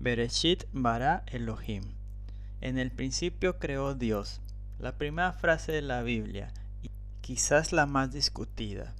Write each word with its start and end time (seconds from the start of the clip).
Bereshit 0.00 0.64
bara 0.72 1.24
Elohim. 1.26 1.82
En 2.60 2.78
el 2.78 2.92
principio 2.92 3.58
creó 3.58 3.96
Dios. 3.96 4.40
La 4.78 4.96
primera 4.96 5.32
frase 5.32 5.72
de 5.72 5.82
la 5.82 6.02
Biblia, 6.02 6.52
y 6.82 6.90
quizás 7.20 7.72
la 7.72 7.84
más 7.84 8.12
discutida. 8.12 8.94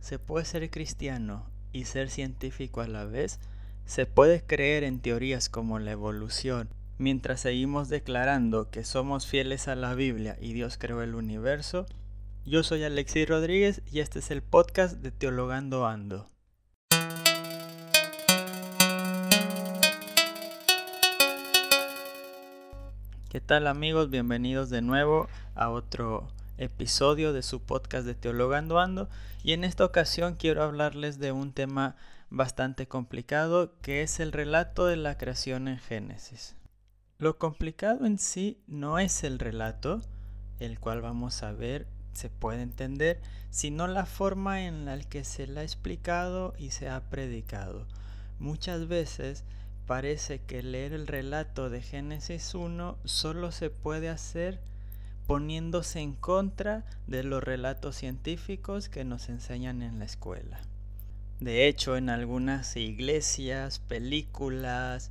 ¿Se 0.00 0.18
puede 0.18 0.46
ser 0.46 0.70
cristiano 0.70 1.50
y 1.70 1.84
ser 1.84 2.08
científico 2.08 2.80
a 2.80 2.88
la 2.88 3.04
vez? 3.04 3.40
¿Se 3.84 4.06
puede 4.06 4.42
creer 4.42 4.84
en 4.84 5.00
teorías 5.00 5.50
como 5.50 5.78
la 5.78 5.90
evolución 5.90 6.70
mientras 6.96 7.40
seguimos 7.40 7.90
declarando 7.90 8.70
que 8.70 8.84
somos 8.84 9.26
fieles 9.26 9.68
a 9.68 9.76
la 9.76 9.94
Biblia 9.94 10.38
y 10.40 10.54
Dios 10.54 10.78
creó 10.78 11.02
el 11.02 11.14
universo? 11.14 11.84
Yo 12.46 12.62
soy 12.62 12.84
Alexis 12.84 13.28
Rodríguez 13.28 13.82
y 13.92 14.00
este 14.00 14.20
es 14.20 14.30
el 14.30 14.40
podcast 14.40 14.96
de 14.96 15.10
Teologando 15.10 15.86
Ando. 15.86 16.26
¿Qué 23.28 23.42
tal 23.42 23.66
amigos? 23.66 24.08
Bienvenidos 24.08 24.70
de 24.70 24.80
nuevo 24.80 25.28
a 25.54 25.68
otro 25.68 26.28
episodio 26.56 27.34
de 27.34 27.42
su 27.42 27.60
podcast 27.60 28.06
de 28.06 28.14
Teologando 28.14 28.78
Ando 28.78 29.10
y 29.42 29.52
en 29.52 29.64
esta 29.64 29.84
ocasión 29.84 30.36
quiero 30.36 30.62
hablarles 30.62 31.18
de 31.18 31.30
un 31.30 31.52
tema 31.52 31.94
bastante 32.30 32.88
complicado 32.88 33.74
que 33.82 34.00
es 34.00 34.18
el 34.18 34.32
relato 34.32 34.86
de 34.86 34.96
la 34.96 35.18
creación 35.18 35.68
en 35.68 35.76
Génesis. 35.76 36.56
Lo 37.18 37.36
complicado 37.36 38.06
en 38.06 38.16
sí 38.18 38.62
no 38.66 38.98
es 38.98 39.22
el 39.22 39.38
relato, 39.38 40.00
el 40.58 40.80
cual 40.80 41.02
vamos 41.02 41.42
a 41.42 41.52
ver 41.52 41.86
se 42.14 42.30
puede 42.30 42.62
entender, 42.62 43.20
sino 43.50 43.88
la 43.88 44.06
forma 44.06 44.62
en 44.62 44.86
la 44.86 44.98
que 45.00 45.24
se 45.24 45.46
le 45.46 45.60
ha 45.60 45.64
explicado 45.64 46.54
y 46.58 46.70
se 46.70 46.88
ha 46.88 47.10
predicado. 47.10 47.86
Muchas 48.38 48.88
veces 48.88 49.44
parece 49.88 50.40
que 50.40 50.62
leer 50.62 50.92
el 50.92 51.06
relato 51.06 51.70
de 51.70 51.80
Génesis 51.80 52.54
1 52.54 52.98
solo 53.06 53.50
se 53.52 53.70
puede 53.70 54.10
hacer 54.10 54.60
poniéndose 55.26 56.00
en 56.00 56.12
contra 56.12 56.84
de 57.06 57.24
los 57.24 57.42
relatos 57.42 57.96
científicos 57.96 58.90
que 58.90 59.04
nos 59.04 59.30
enseñan 59.30 59.80
en 59.80 59.98
la 59.98 60.04
escuela. 60.04 60.60
De 61.40 61.66
hecho, 61.66 61.96
en 61.96 62.10
algunas 62.10 62.76
iglesias, 62.76 63.78
películas, 63.78 65.10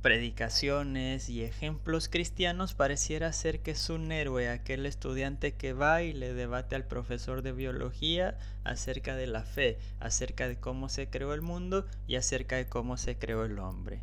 predicaciones 0.00 1.28
y 1.28 1.42
ejemplos 1.44 2.08
cristianos 2.08 2.72
pareciera 2.72 3.30
ser 3.32 3.60
que 3.60 3.72
es 3.72 3.90
un 3.90 4.10
héroe 4.10 4.48
aquel 4.48 4.86
estudiante 4.86 5.52
que 5.52 5.74
va 5.74 6.02
y 6.02 6.14
le 6.14 6.32
debate 6.32 6.76
al 6.76 6.86
profesor 6.86 7.42
de 7.42 7.52
biología 7.52 8.38
acerca 8.64 9.16
de 9.16 9.26
la 9.26 9.42
fe, 9.42 9.78
acerca 10.00 10.48
de 10.48 10.56
cómo 10.56 10.88
se 10.88 11.08
creó 11.08 11.34
el 11.34 11.42
mundo 11.42 11.86
y 12.06 12.16
acerca 12.16 12.56
de 12.56 12.68
cómo 12.68 12.96
se 12.96 13.18
creó 13.18 13.44
el 13.44 13.58
hombre. 13.58 14.00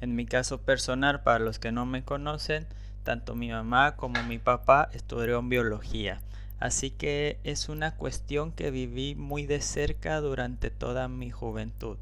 En 0.00 0.14
mi 0.14 0.26
caso 0.26 0.60
personal, 0.60 1.22
para 1.22 1.38
los 1.38 1.58
que 1.58 1.72
no 1.72 1.86
me 1.86 2.04
conocen, 2.04 2.66
tanto 3.02 3.34
mi 3.34 3.50
mamá 3.50 3.96
como 3.96 4.22
mi 4.24 4.38
papá 4.38 4.90
estudiaron 4.92 5.48
biología. 5.48 6.20
Así 6.58 6.90
que 6.90 7.38
es 7.44 7.68
una 7.68 7.94
cuestión 7.96 8.52
que 8.52 8.70
viví 8.70 9.14
muy 9.14 9.46
de 9.46 9.60
cerca 9.60 10.20
durante 10.20 10.70
toda 10.70 11.08
mi 11.08 11.30
juventud. 11.30 11.98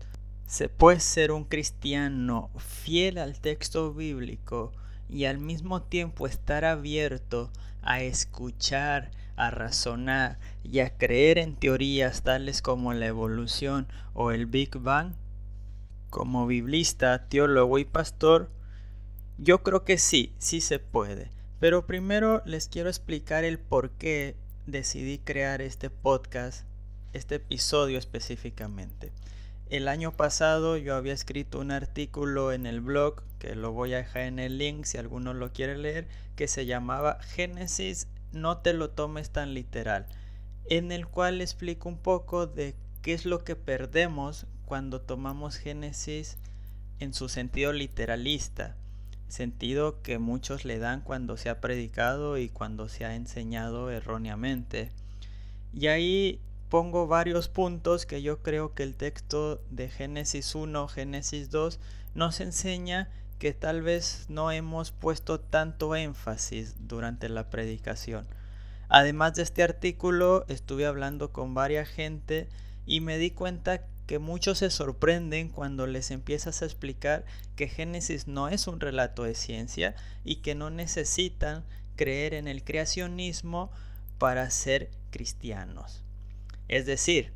Se 0.46 0.68
puede 0.68 1.00
ser 1.00 1.32
un 1.32 1.44
cristiano 1.44 2.50
fiel 2.58 3.18
al 3.18 3.40
texto 3.40 3.92
bíblico 3.92 4.72
y 5.08 5.24
al 5.24 5.38
mismo 5.38 5.82
tiempo 5.82 6.26
estar 6.26 6.64
abierto 6.64 7.50
a 7.82 8.00
escuchar, 8.00 9.10
a 9.36 9.50
razonar 9.50 10.38
y 10.62 10.80
a 10.80 10.96
creer 10.96 11.38
en 11.38 11.56
teorías 11.56 12.22
tales 12.22 12.62
como 12.62 12.92
la 12.92 13.06
evolución 13.06 13.88
o 14.12 14.30
el 14.30 14.46
Big 14.46 14.76
Bang? 14.78 15.14
Como 16.14 16.46
biblista, 16.46 17.26
teólogo 17.26 17.80
y 17.80 17.84
pastor, 17.84 18.48
yo 19.36 19.64
creo 19.64 19.84
que 19.84 19.98
sí, 19.98 20.32
sí 20.38 20.60
se 20.60 20.78
puede. 20.78 21.32
Pero 21.58 21.88
primero 21.88 22.40
les 22.46 22.68
quiero 22.68 22.88
explicar 22.88 23.42
el 23.42 23.58
por 23.58 23.90
qué 23.90 24.36
decidí 24.64 25.18
crear 25.18 25.60
este 25.60 25.90
podcast, 25.90 26.68
este 27.14 27.34
episodio 27.34 27.98
específicamente. 27.98 29.10
El 29.70 29.88
año 29.88 30.12
pasado 30.12 30.76
yo 30.76 30.94
había 30.94 31.12
escrito 31.12 31.58
un 31.58 31.72
artículo 31.72 32.52
en 32.52 32.66
el 32.66 32.80
blog, 32.80 33.24
que 33.40 33.56
lo 33.56 33.72
voy 33.72 33.94
a 33.94 33.96
dejar 33.96 34.22
en 34.22 34.38
el 34.38 34.56
link 34.56 34.84
si 34.84 34.98
alguno 34.98 35.34
lo 35.34 35.52
quiere 35.52 35.76
leer, 35.76 36.06
que 36.36 36.46
se 36.46 36.64
llamaba 36.64 37.18
Génesis, 37.22 38.06
no 38.30 38.58
te 38.58 38.72
lo 38.72 38.90
tomes 38.90 39.30
tan 39.30 39.52
literal, 39.52 40.06
en 40.66 40.92
el 40.92 41.08
cual 41.08 41.40
explico 41.40 41.88
un 41.88 41.98
poco 41.98 42.46
de 42.46 42.76
qué 43.02 43.14
es 43.14 43.24
lo 43.24 43.42
que 43.42 43.56
perdemos 43.56 44.46
cuando 44.66 45.00
tomamos 45.00 45.56
Génesis 45.56 46.36
en 47.00 47.14
su 47.14 47.28
sentido 47.28 47.72
literalista, 47.72 48.76
sentido 49.28 50.02
que 50.02 50.18
muchos 50.18 50.64
le 50.64 50.78
dan 50.78 51.00
cuando 51.00 51.36
se 51.36 51.50
ha 51.50 51.60
predicado 51.60 52.38
y 52.38 52.48
cuando 52.48 52.88
se 52.88 53.04
ha 53.04 53.14
enseñado 53.14 53.90
erróneamente. 53.90 54.90
Y 55.72 55.88
ahí 55.88 56.40
pongo 56.68 57.06
varios 57.06 57.48
puntos 57.48 58.06
que 58.06 58.22
yo 58.22 58.42
creo 58.42 58.74
que 58.74 58.82
el 58.82 58.94
texto 58.94 59.60
de 59.70 59.88
Génesis 59.88 60.54
1, 60.54 60.88
Génesis 60.88 61.50
2 61.50 61.78
nos 62.14 62.40
enseña 62.40 63.08
que 63.38 63.52
tal 63.52 63.82
vez 63.82 64.26
no 64.28 64.50
hemos 64.50 64.92
puesto 64.92 65.40
tanto 65.40 65.94
énfasis 65.96 66.76
durante 66.88 67.28
la 67.28 67.50
predicación. 67.50 68.26
Además 68.88 69.34
de 69.34 69.42
este 69.42 69.62
artículo, 69.62 70.44
estuve 70.48 70.86
hablando 70.86 71.32
con 71.32 71.54
varias 71.54 71.88
gente 71.88 72.48
y 72.86 73.00
me 73.00 73.18
di 73.18 73.30
cuenta 73.30 73.82
que 74.06 74.18
muchos 74.18 74.58
se 74.58 74.70
sorprenden 74.70 75.48
cuando 75.48 75.86
les 75.86 76.10
empiezas 76.10 76.62
a 76.62 76.66
explicar 76.66 77.24
que 77.56 77.68
Génesis 77.68 78.28
no 78.28 78.48
es 78.48 78.66
un 78.66 78.80
relato 78.80 79.24
de 79.24 79.34
ciencia 79.34 79.94
y 80.24 80.36
que 80.36 80.54
no 80.54 80.70
necesitan 80.70 81.64
creer 81.96 82.34
en 82.34 82.48
el 82.48 82.64
creacionismo 82.64 83.70
para 84.18 84.50
ser 84.50 84.90
cristianos. 85.10 86.02
Es 86.68 86.86
decir, 86.86 87.32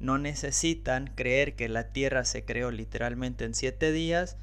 no 0.00 0.18
necesitan 0.18 1.12
creer 1.14 1.54
que 1.54 1.68
la 1.68 1.92
tierra 1.92 2.24
se 2.24 2.44
creó 2.44 2.70
literalmente 2.70 3.44
en 3.44 3.54
siete 3.54 3.92
días 3.92 4.36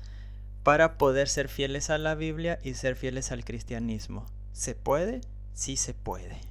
para 0.64 0.98
poder 0.98 1.28
ser 1.28 1.50
fieles 1.50 1.90
a 1.90 1.98
la 1.98 2.16
Biblia 2.16 2.60
y 2.64 2.74
ser 2.74 2.96
fieles 2.96 3.32
al 3.32 3.44
cristianismo. 3.44 4.26
¿Se 4.54 4.76
puede? 4.76 5.22
Sí 5.54 5.78
se 5.78 5.94
puede. 5.94 6.49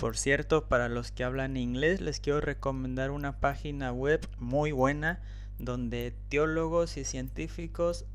Por 0.00 0.16
cierto, 0.16 0.66
para 0.66 0.88
los 0.88 1.12
que 1.12 1.24
hablan 1.24 1.58
inglés, 1.58 2.00
les 2.00 2.20
quiero 2.20 2.40
recomendar 2.40 3.10
una 3.10 3.38
página 3.38 3.92
web 3.92 4.26
muy 4.38 4.72
buena 4.72 5.20
donde 5.58 6.16
teólogos 6.30 6.96
y 6.96 7.04
científicos 7.04 8.06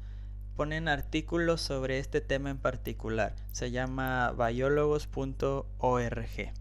ponen 0.56 0.88
artículos 0.88 1.62
sobre 1.62 2.00
este 2.00 2.22
tema 2.22 2.50
en 2.50 2.58
particular. 2.58 3.36
Se 3.52 3.70
llama 3.70 4.32
biólogos.org. 4.32 6.54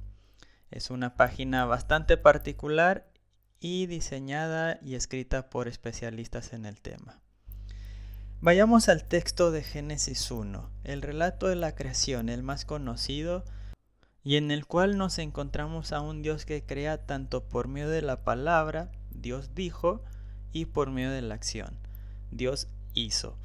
Es 0.70 0.90
una 0.90 1.16
página 1.16 1.64
bastante 1.64 2.18
particular 2.18 3.08
y 3.60 3.86
diseñada 3.86 4.78
y 4.82 4.94
escrita 4.94 5.48
por 5.48 5.68
especialistas 5.68 6.52
en 6.52 6.66
el 6.66 6.82
tema. 6.82 7.18
Vayamos 8.42 8.90
al 8.90 9.04
texto 9.04 9.52
de 9.52 9.62
Génesis 9.62 10.30
1, 10.30 10.70
el 10.84 11.00
relato 11.00 11.46
de 11.46 11.56
la 11.56 11.74
creación, 11.74 12.28
el 12.28 12.42
más 12.42 12.66
conocido, 12.66 13.42
y 14.24 14.36
en 14.36 14.50
el 14.50 14.66
cual 14.66 14.96
nos 14.96 15.18
encontramos 15.18 15.92
a 15.92 16.00
un 16.00 16.22
Dios 16.22 16.46
que 16.46 16.64
crea 16.64 17.06
tanto 17.06 17.44
por 17.44 17.68
medio 17.68 17.90
de 17.90 18.00
la 18.00 18.24
palabra, 18.24 18.90
Dios 19.10 19.54
dijo, 19.54 20.02
y 20.50 20.64
por 20.64 20.90
medio 20.90 21.10
de 21.10 21.20
la 21.20 21.34
acción, 21.34 21.76
Dios 22.30 22.68
hizo. 22.94 23.36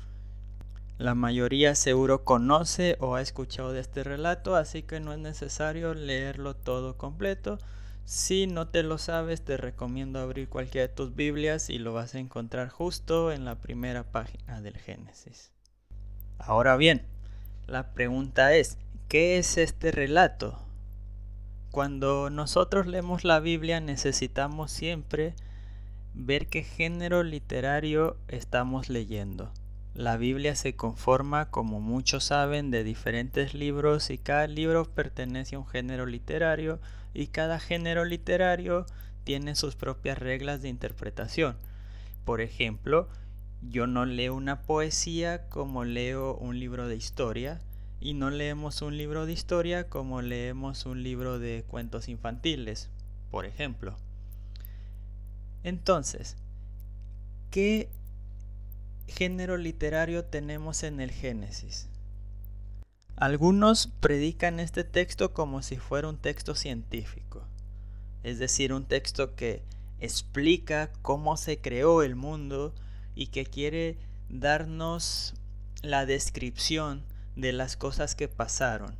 La 0.97 1.15
mayoría 1.15 1.75
seguro 1.75 2.23
conoce 2.23 2.97
o 2.99 3.15
ha 3.15 3.21
escuchado 3.21 3.73
de 3.73 3.81
este 3.81 4.03
relato, 4.03 4.55
así 4.55 4.83
que 4.83 4.99
no 4.99 5.11
es 5.11 5.19
necesario 5.19 5.93
leerlo 5.93 6.55
todo 6.55 6.97
completo. 6.97 7.57
Si 8.05 8.47
no 8.47 8.67
te 8.67 8.83
lo 8.83 8.97
sabes, 8.97 9.43
te 9.43 9.57
recomiendo 9.57 10.19
abrir 10.19 10.49
cualquiera 10.49 10.87
de 10.87 10.93
tus 10.93 11.15
Biblias 11.15 11.69
y 11.69 11.77
lo 11.77 11.93
vas 11.93 12.15
a 12.15 12.19
encontrar 12.19 12.69
justo 12.69 13.31
en 13.31 13.45
la 13.45 13.55
primera 13.55 14.03
página 14.11 14.61
del 14.61 14.77
Génesis. 14.77 15.51
Ahora 16.37 16.75
bien, 16.77 17.05
la 17.67 17.93
pregunta 17.93 18.53
es, 18.55 18.77
¿qué 19.07 19.37
es 19.37 19.57
este 19.57 19.91
relato? 19.91 20.68
Cuando 21.71 22.31
nosotros 22.31 22.87
leemos 22.87 23.23
la 23.23 23.39
Biblia 23.39 23.79
necesitamos 23.79 24.71
siempre 24.71 25.35
ver 26.15 26.47
qué 26.47 26.63
género 26.63 27.21
literario 27.21 28.17
estamos 28.27 28.89
leyendo. 28.89 29.51
La 29.93 30.17
Biblia 30.17 30.55
se 30.55 30.75
conforma, 30.75 31.51
como 31.51 31.79
muchos 31.79 32.23
saben, 32.23 32.71
de 32.71 32.83
diferentes 32.83 33.53
libros 33.53 34.09
y 34.09 34.17
cada 34.17 34.47
libro 34.47 34.85
pertenece 34.85 35.55
a 35.55 35.59
un 35.59 35.67
género 35.67 36.07
literario 36.07 36.79
y 37.13 37.27
cada 37.27 37.59
género 37.59 38.03
literario 38.03 38.87
tiene 39.23 39.53
sus 39.53 39.75
propias 39.75 40.17
reglas 40.17 40.63
de 40.63 40.69
interpretación. 40.69 41.55
Por 42.25 42.41
ejemplo, 42.41 43.09
yo 43.61 43.85
no 43.85 44.05
leo 44.05 44.33
una 44.33 44.63
poesía 44.63 45.47
como 45.49 45.83
leo 45.83 46.33
un 46.35 46.59
libro 46.59 46.87
de 46.87 46.95
historia 46.95 47.59
y 48.01 48.13
no 48.13 48.29
leemos 48.29 48.81
un 48.81 48.97
libro 48.97 49.25
de 49.25 49.33
historia 49.33 49.89
como 49.89 50.21
leemos 50.21 50.85
un 50.85 51.03
libro 51.03 51.39
de 51.39 51.63
cuentos 51.67 52.07
infantiles, 52.07 52.89
por 53.29 53.45
ejemplo. 53.45 53.97
Entonces, 55.63 56.37
¿qué 57.51 57.89
género 59.07 59.57
literario 59.57 60.23
tenemos 60.23 60.83
en 60.83 61.01
el 61.01 61.11
Génesis? 61.11 61.89
Algunos 63.17 63.87
predican 63.99 64.61
este 64.61 64.85
texto 64.85 65.33
como 65.33 65.61
si 65.61 65.75
fuera 65.75 66.07
un 66.07 66.17
texto 66.17 66.55
científico, 66.55 67.43
es 68.23 68.39
decir, 68.39 68.71
un 68.71 68.85
texto 68.85 69.35
que 69.35 69.61
explica 69.99 70.89
cómo 71.01 71.35
se 71.35 71.59
creó 71.59 72.01
el 72.01 72.15
mundo 72.15 72.73
y 73.15 73.27
que 73.27 73.45
quiere 73.45 73.97
darnos 74.29 75.33
la 75.81 76.05
descripción 76.05 77.03
de 77.35 77.53
las 77.53 77.77
cosas 77.77 78.15
que 78.15 78.27
pasaron, 78.27 78.97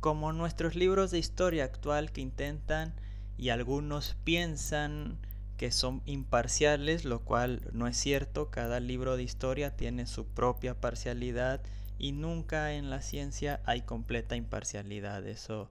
como 0.00 0.32
nuestros 0.32 0.74
libros 0.74 1.10
de 1.10 1.18
historia 1.18 1.64
actual 1.64 2.12
que 2.12 2.20
intentan 2.20 2.94
y 3.36 3.50
algunos 3.50 4.16
piensan 4.24 5.18
que 5.56 5.70
son 5.70 6.02
imparciales, 6.06 7.04
lo 7.04 7.20
cual 7.24 7.60
no 7.72 7.86
es 7.86 7.96
cierto, 7.96 8.50
cada 8.50 8.80
libro 8.80 9.16
de 9.16 9.22
historia 9.22 9.76
tiene 9.76 10.06
su 10.06 10.26
propia 10.26 10.80
parcialidad 10.80 11.60
y 11.98 12.12
nunca 12.12 12.72
en 12.72 12.90
la 12.90 13.00
ciencia 13.00 13.60
hay 13.64 13.82
completa 13.82 14.34
imparcialidad, 14.34 15.26
eso 15.26 15.70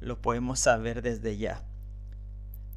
lo 0.00 0.20
podemos 0.20 0.58
saber 0.58 1.02
desde 1.02 1.36
ya. 1.36 1.62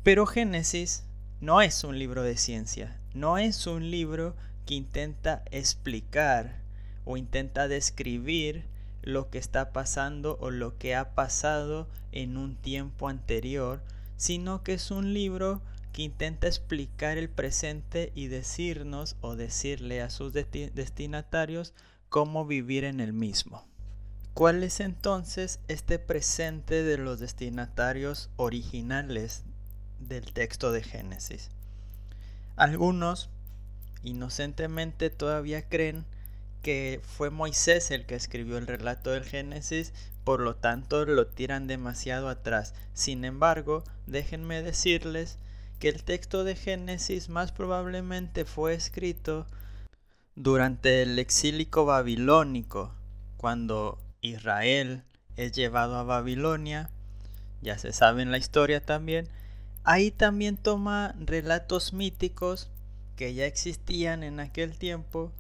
Pero 0.04 0.26
Génesis 0.26 1.06
no 1.40 1.62
es 1.62 1.84
un 1.84 1.98
libro 1.98 2.22
de 2.22 2.38
ciencia, 2.38 3.00
no 3.14 3.40
es 3.40 3.66
un 3.66 3.90
libro 3.90 4.36
que 4.66 4.76
intenta 4.76 5.44
explicar 5.50 6.61
o 7.12 7.18
intenta 7.18 7.68
describir 7.68 8.64
lo 9.02 9.30
que 9.30 9.38
está 9.38 9.74
pasando 9.74 10.38
o 10.40 10.50
lo 10.50 10.78
que 10.78 10.96
ha 10.96 11.14
pasado 11.14 11.90
en 12.14 12.38
un 12.38 12.56
tiempo 12.56 13.10
anterior, 13.10 13.84
sino 14.16 14.64
que 14.64 14.76
es 14.76 14.92
un 14.92 15.14
libro 15.14 15.62
que 15.92 16.04
intenta 16.04 16.48
explicar 16.48 17.18
el 17.18 17.30
presente 17.30 18.14
y 18.16 18.28
decirnos 18.28 19.18
o 19.20 19.36
decirle 19.36 20.02
a 20.02 20.10
sus 20.10 20.32
destinatarios 20.32 21.74
cómo 22.08 22.46
vivir 22.46 22.86
en 22.86 23.02
el 23.02 23.12
mismo. 23.12 23.68
¿Cuál 24.34 24.64
es 24.64 24.80
entonces 24.80 25.60
este 25.68 26.00
presente 26.00 26.82
de 26.82 26.98
los 26.98 27.20
destinatarios 27.20 28.30
originales 28.38 29.44
del 30.00 30.32
texto 30.32 30.72
de 30.72 30.82
Génesis? 30.82 31.50
Algunos 32.56 33.30
inocentemente 34.02 35.10
todavía 35.10 35.68
creen 35.68 36.06
que 36.62 37.02
fue 37.04 37.30
Moisés 37.30 37.92
el 37.92 38.06
que 38.06 38.16
escribió 38.16 38.58
el 38.58 38.68
relato 38.68 39.12
del 39.12 39.24
Génesis, 39.24 39.94
por 40.24 40.40
lo 40.40 40.56
tanto 40.56 41.06
lo 41.06 41.28
tiran 41.28 41.68
demasiado 41.68 42.30
atrás. 42.30 42.74
Sin 42.94 43.26
embargo, 43.26 43.84
déjenme 44.06 44.62
decirles 44.62 45.38
que 45.80 45.90
el 45.90 46.04
texto 46.04 46.44
de 46.44 46.56
Génesis 46.56 47.30
más 47.30 47.52
probablemente 47.52 48.46
fue 48.46 48.74
escrito 48.74 49.48
durante 50.36 51.02
el 51.02 51.18
exílico 51.18 51.86
babilónico, 51.86 52.94
cuando 53.38 53.98
Israel 54.22 55.04
es 55.36 55.52
llevado 55.54 55.96
a 55.96 56.04
Babilonia, 56.04 56.90
ya 57.62 57.78
se 57.78 57.92
sabe 57.94 58.22
en 58.22 58.32
la 58.32 58.38
historia 58.38 58.86
también, 58.86 59.28
ahí 59.84 60.12
también 60.12 60.58
toma 60.58 61.16
relatos 61.20 61.94
míticos 61.94 62.70
que 63.16 63.34
ya 63.34 63.46
existían 63.46 64.24
en 64.24 64.40
aquel 64.40 64.78
tiempo 64.78 65.32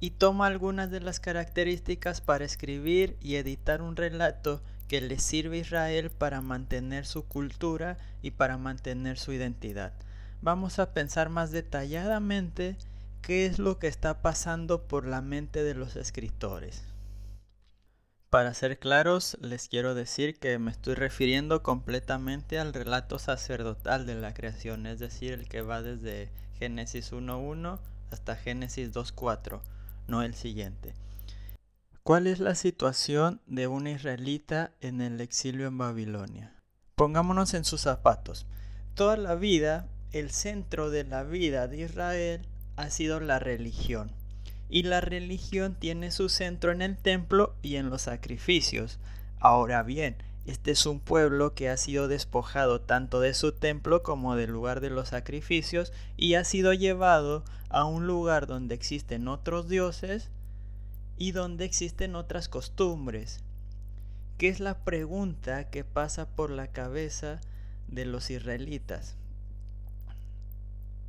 y 0.00 0.10
toma 0.10 0.46
algunas 0.46 0.90
de 0.90 1.00
las 1.00 1.20
características 1.20 2.20
para 2.20 2.44
escribir 2.44 3.16
y 3.20 3.36
editar 3.36 3.82
un 3.82 3.96
relato 3.96 4.62
que 4.88 5.00
le 5.00 5.18
sirve 5.18 5.58
a 5.58 5.60
Israel 5.60 6.10
para 6.10 6.40
mantener 6.40 7.06
su 7.06 7.24
cultura 7.24 7.98
y 8.22 8.30
para 8.32 8.56
mantener 8.56 9.18
su 9.18 9.32
identidad. 9.32 9.92
Vamos 10.40 10.78
a 10.78 10.92
pensar 10.92 11.28
más 11.28 11.50
detalladamente 11.50 12.76
qué 13.22 13.46
es 13.46 13.58
lo 13.58 13.78
que 13.78 13.88
está 13.88 14.22
pasando 14.22 14.82
por 14.86 15.06
la 15.06 15.20
mente 15.20 15.62
de 15.62 15.74
los 15.74 15.96
escritores. 15.96 16.84
Para 18.30 18.52
ser 18.52 18.78
claros, 18.78 19.38
les 19.40 19.68
quiero 19.68 19.94
decir 19.94 20.38
que 20.38 20.58
me 20.58 20.70
estoy 20.70 20.94
refiriendo 20.94 21.62
completamente 21.62 22.58
al 22.58 22.74
relato 22.74 23.18
sacerdotal 23.18 24.06
de 24.06 24.14
la 24.16 24.34
creación, 24.34 24.86
es 24.86 24.98
decir, 24.98 25.32
el 25.32 25.48
que 25.48 25.62
va 25.62 25.80
desde 25.80 26.30
Génesis 26.58 27.12
1.1 27.12 27.78
hasta 28.10 28.36
Génesis 28.36 28.92
2.4, 28.92 29.60
no 30.08 30.22
el 30.22 30.34
siguiente. 30.34 30.94
¿Cuál 32.02 32.26
es 32.26 32.40
la 32.40 32.54
situación 32.54 33.40
de 33.46 33.66
un 33.66 33.86
israelita 33.86 34.72
en 34.80 35.00
el 35.00 35.20
exilio 35.20 35.66
en 35.66 35.78
Babilonia? 35.78 36.54
Pongámonos 36.94 37.54
en 37.54 37.64
sus 37.64 37.82
zapatos. 37.82 38.46
Toda 38.94 39.16
la 39.16 39.34
vida, 39.34 39.86
el 40.12 40.30
centro 40.30 40.90
de 40.90 41.04
la 41.04 41.22
vida 41.22 41.68
de 41.68 41.82
Israel 41.82 42.48
ha 42.76 42.90
sido 42.90 43.20
la 43.20 43.38
religión. 43.38 44.10
Y 44.70 44.84
la 44.84 45.00
religión 45.00 45.76
tiene 45.78 46.10
su 46.10 46.28
centro 46.28 46.72
en 46.72 46.82
el 46.82 46.96
templo 46.96 47.54
y 47.62 47.76
en 47.76 47.90
los 47.90 48.02
sacrificios. 48.02 48.98
Ahora 49.38 49.82
bien, 49.82 50.16
este 50.48 50.70
es 50.70 50.86
un 50.86 50.98
pueblo 50.98 51.54
que 51.54 51.68
ha 51.68 51.76
sido 51.76 52.08
despojado 52.08 52.80
tanto 52.80 53.20
de 53.20 53.34
su 53.34 53.52
templo 53.52 54.02
como 54.02 54.34
del 54.34 54.50
lugar 54.50 54.80
de 54.80 54.88
los 54.88 55.10
sacrificios 55.10 55.92
y 56.16 56.36
ha 56.36 56.44
sido 56.44 56.72
llevado 56.72 57.44
a 57.68 57.84
un 57.84 58.06
lugar 58.06 58.46
donde 58.46 58.74
existen 58.74 59.28
otros 59.28 59.68
dioses 59.68 60.30
y 61.18 61.32
donde 61.32 61.66
existen 61.66 62.16
otras 62.16 62.48
costumbres. 62.48 63.44
¿Qué 64.38 64.48
es 64.48 64.58
la 64.58 64.84
pregunta 64.84 65.68
que 65.68 65.84
pasa 65.84 66.34
por 66.34 66.50
la 66.50 66.68
cabeza 66.68 67.42
de 67.86 68.06
los 68.06 68.30
israelitas? 68.30 69.16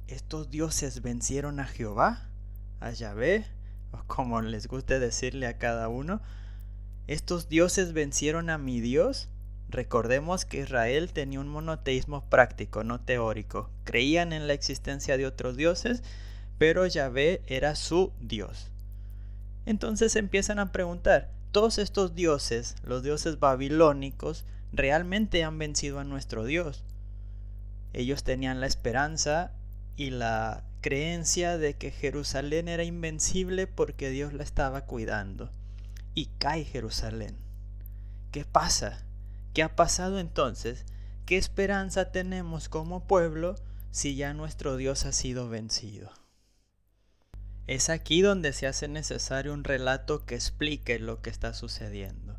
¿Estos 0.07 0.49
dioses 0.49 1.01
vencieron 1.01 1.61
a 1.61 1.65
Jehová? 1.65 2.27
¿A 2.81 2.91
Yahvé? 2.91 3.45
O 3.93 4.03
como 4.05 4.41
les 4.41 4.67
guste 4.67 4.99
decirle 4.99 5.47
a 5.47 5.57
cada 5.57 5.87
uno. 5.87 6.19
¿Estos 7.09 7.49
dioses 7.49 7.93
vencieron 7.93 8.51
a 8.51 8.59
mi 8.59 8.81
Dios? 8.81 9.29
Recordemos 9.67 10.45
que 10.45 10.59
Israel 10.59 11.11
tenía 11.11 11.39
un 11.39 11.47
monoteísmo 11.47 12.29
práctico, 12.29 12.83
no 12.83 13.01
teórico. 13.01 13.71
Creían 13.83 14.31
en 14.31 14.45
la 14.45 14.53
existencia 14.53 15.17
de 15.17 15.25
otros 15.25 15.57
dioses, 15.57 16.03
pero 16.59 16.85
Yahvé 16.85 17.41
era 17.47 17.73
su 17.73 18.13
Dios. 18.21 18.69
Entonces 19.65 20.15
empiezan 20.15 20.59
a 20.59 20.71
preguntar, 20.71 21.31
¿todos 21.51 21.79
estos 21.79 22.13
dioses, 22.13 22.75
los 22.83 23.01
dioses 23.01 23.39
babilónicos, 23.39 24.45
realmente 24.71 25.43
han 25.43 25.57
vencido 25.57 25.97
a 25.97 26.03
nuestro 26.03 26.45
Dios? 26.45 26.83
Ellos 27.91 28.23
tenían 28.23 28.61
la 28.61 28.67
esperanza 28.67 29.51
y 29.95 30.11
la 30.11 30.63
creencia 30.81 31.57
de 31.57 31.73
que 31.73 31.89
Jerusalén 31.89 32.67
era 32.67 32.83
invencible 32.83 33.65
porque 33.65 34.11
Dios 34.11 34.31
la 34.33 34.43
estaba 34.43 34.85
cuidando. 34.85 35.49
Y 36.19 36.25
cae 36.37 36.65
Jerusalén. 36.65 37.37
¿Qué 38.33 38.43
pasa? 38.43 39.05
¿Qué 39.53 39.63
ha 39.63 39.77
pasado 39.77 40.19
entonces? 40.19 40.83
¿Qué 41.25 41.37
esperanza 41.37 42.11
tenemos 42.11 42.67
como 42.67 43.07
pueblo 43.07 43.55
si 43.91 44.17
ya 44.17 44.33
nuestro 44.33 44.75
Dios 44.75 45.05
ha 45.05 45.13
sido 45.13 45.47
vencido? 45.47 46.11
Es 47.67 47.89
aquí 47.89 48.21
donde 48.21 48.51
se 48.51 48.67
hace 48.67 48.89
necesario 48.89 49.53
un 49.53 49.63
relato 49.63 50.25
que 50.25 50.35
explique 50.35 50.99
lo 50.99 51.21
que 51.21 51.29
está 51.29 51.53
sucediendo. 51.53 52.37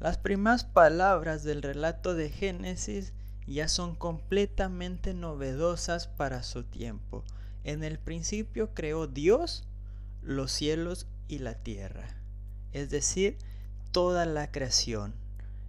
Las 0.00 0.16
primeras 0.16 0.64
palabras 0.64 1.44
del 1.44 1.60
relato 1.60 2.14
de 2.14 2.30
Génesis 2.30 3.12
ya 3.46 3.68
son 3.68 3.96
completamente 3.96 5.12
novedosas 5.12 6.08
para 6.08 6.42
su 6.42 6.64
tiempo. 6.64 7.22
En 7.64 7.84
el 7.84 7.98
principio 7.98 8.72
creó 8.72 9.06
Dios 9.06 9.68
los 10.22 10.50
cielos 10.52 11.06
y 11.28 11.40
la 11.40 11.62
tierra, 11.62 12.23
es 12.74 12.90
decir, 12.90 13.38
toda 13.92 14.26
la 14.26 14.50
creación. 14.50 15.14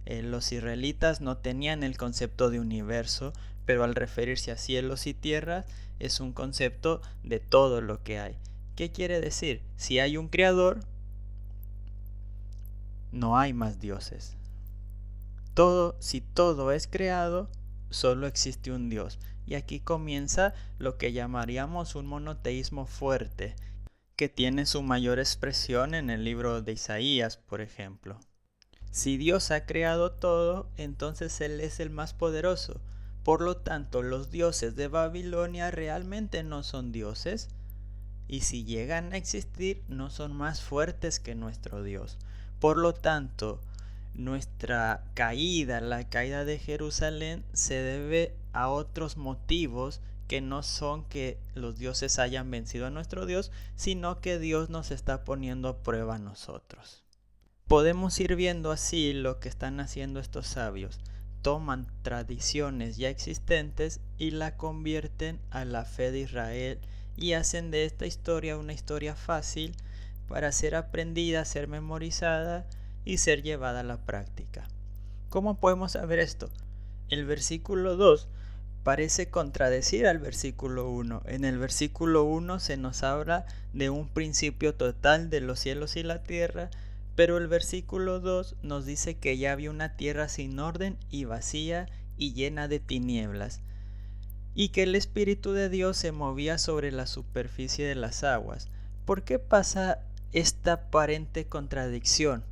Eh, 0.04 0.22
los 0.22 0.52
israelitas 0.52 1.20
no 1.20 1.38
tenían 1.38 1.82
el 1.82 1.96
concepto 1.96 2.50
de 2.50 2.60
universo, 2.60 3.32
pero 3.64 3.84
al 3.84 3.94
referirse 3.94 4.52
a 4.52 4.58
cielos 4.58 5.06
y 5.06 5.14
tierras 5.14 5.64
es 5.98 6.20
un 6.20 6.32
concepto 6.32 7.00
de 7.22 7.40
todo 7.40 7.80
lo 7.80 8.02
que 8.02 8.18
hay. 8.18 8.36
¿Qué 8.74 8.92
quiere 8.92 9.20
decir? 9.20 9.62
Si 9.76 9.98
hay 9.98 10.16
un 10.16 10.28
creador, 10.28 10.80
no 13.12 13.38
hay 13.38 13.52
más 13.52 13.80
dioses. 13.80 14.36
Todo, 15.54 15.96
si 16.00 16.20
todo 16.20 16.72
es 16.72 16.86
creado, 16.86 17.48
solo 17.88 18.26
existe 18.26 18.72
un 18.72 18.90
Dios. 18.90 19.18
Y 19.46 19.54
aquí 19.54 19.80
comienza 19.80 20.54
lo 20.78 20.98
que 20.98 21.12
llamaríamos 21.12 21.94
un 21.94 22.06
monoteísmo 22.06 22.86
fuerte, 22.86 23.54
que 24.16 24.28
tiene 24.30 24.64
su 24.64 24.82
mayor 24.82 25.18
expresión 25.18 25.94
en 25.94 26.08
el 26.08 26.24
libro 26.24 26.62
de 26.62 26.72
Isaías, 26.72 27.36
por 27.36 27.60
ejemplo. 27.60 28.18
Si 28.90 29.18
Dios 29.18 29.50
ha 29.50 29.66
creado 29.66 30.12
todo, 30.12 30.70
entonces 30.78 31.38
Él 31.42 31.60
es 31.60 31.80
el 31.80 31.90
más 31.90 32.14
poderoso. 32.14 32.80
Por 33.22 33.42
lo 33.42 33.58
tanto, 33.58 34.02
los 34.02 34.30
dioses 34.30 34.74
de 34.74 34.88
Babilonia 34.88 35.70
realmente 35.70 36.42
no 36.42 36.62
son 36.62 36.92
dioses, 36.92 37.48
y 38.26 38.40
si 38.40 38.64
llegan 38.64 39.12
a 39.12 39.18
existir 39.18 39.84
no 39.88 40.08
son 40.10 40.34
más 40.34 40.62
fuertes 40.62 41.20
que 41.20 41.34
nuestro 41.34 41.82
Dios. 41.82 42.16
Por 42.58 42.78
lo 42.78 42.94
tanto, 42.94 43.60
nuestra 44.14 45.04
caída, 45.12 45.80
la 45.82 46.08
caída 46.08 46.46
de 46.46 46.58
Jerusalén, 46.58 47.44
se 47.52 47.74
debe 47.74 48.34
a 48.54 48.68
otros 48.70 49.18
motivos 49.18 50.00
que 50.26 50.40
no 50.40 50.62
son 50.62 51.04
que 51.04 51.38
los 51.54 51.78
dioses 51.78 52.18
hayan 52.18 52.50
vencido 52.50 52.86
a 52.86 52.90
nuestro 52.90 53.26
Dios, 53.26 53.52
sino 53.76 54.20
que 54.20 54.38
Dios 54.38 54.70
nos 54.70 54.90
está 54.90 55.24
poniendo 55.24 55.68
a 55.68 55.82
prueba 55.82 56.16
a 56.16 56.18
nosotros. 56.18 57.04
Podemos 57.68 58.18
ir 58.20 58.36
viendo 58.36 58.70
así 58.70 59.12
lo 59.12 59.40
que 59.40 59.48
están 59.48 59.80
haciendo 59.80 60.20
estos 60.20 60.46
sabios. 60.46 61.00
Toman 61.42 61.86
tradiciones 62.02 62.96
ya 62.96 63.08
existentes 63.08 64.00
y 64.18 64.32
la 64.32 64.56
convierten 64.56 65.40
a 65.50 65.64
la 65.64 65.84
fe 65.84 66.10
de 66.10 66.20
Israel 66.20 66.80
y 67.16 67.32
hacen 67.32 67.70
de 67.70 67.84
esta 67.84 68.06
historia 68.06 68.58
una 68.58 68.72
historia 68.72 69.14
fácil 69.14 69.74
para 70.28 70.52
ser 70.52 70.74
aprendida, 70.74 71.44
ser 71.44 71.68
memorizada 71.68 72.66
y 73.04 73.18
ser 73.18 73.42
llevada 73.42 73.80
a 73.80 73.84
la 73.84 74.04
práctica. 74.04 74.66
¿Cómo 75.28 75.58
podemos 75.58 75.92
saber 75.92 76.18
esto? 76.18 76.50
El 77.08 77.24
versículo 77.24 77.96
2 77.96 78.28
parece 78.86 79.30
contradecir 79.30 80.06
al 80.06 80.20
versículo 80.20 80.88
1. 80.88 81.24
En 81.26 81.44
el 81.44 81.58
versículo 81.58 82.22
1 82.22 82.60
se 82.60 82.76
nos 82.76 83.02
habla 83.02 83.44
de 83.72 83.90
un 83.90 84.06
principio 84.06 84.76
total 84.76 85.28
de 85.28 85.40
los 85.40 85.58
cielos 85.58 85.96
y 85.96 86.04
la 86.04 86.22
tierra, 86.22 86.70
pero 87.16 87.36
el 87.36 87.48
versículo 87.48 88.20
2 88.20 88.54
nos 88.62 88.86
dice 88.86 89.16
que 89.16 89.38
ya 89.38 89.50
había 89.50 89.72
una 89.72 89.96
tierra 89.96 90.28
sin 90.28 90.56
orden 90.60 90.98
y 91.10 91.24
vacía 91.24 91.88
y 92.16 92.32
llena 92.34 92.68
de 92.68 92.78
tinieblas 92.78 93.60
y 94.54 94.68
que 94.68 94.84
el 94.84 94.94
Espíritu 94.94 95.50
de 95.52 95.68
Dios 95.68 95.96
se 95.96 96.12
movía 96.12 96.56
sobre 96.56 96.92
la 96.92 97.08
superficie 97.08 97.88
de 97.88 97.96
las 97.96 98.22
aguas. 98.22 98.68
¿Por 99.04 99.24
qué 99.24 99.40
pasa 99.40 99.98
esta 100.30 100.74
aparente 100.74 101.46
contradicción? 101.46 102.44